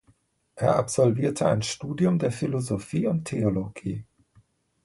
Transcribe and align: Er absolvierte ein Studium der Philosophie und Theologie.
Er 0.55 0.77
absolvierte 0.77 1.47
ein 1.47 1.61
Studium 1.61 2.17
der 2.17 2.31
Philosophie 2.31 3.05
und 3.05 3.25
Theologie. 3.25 4.03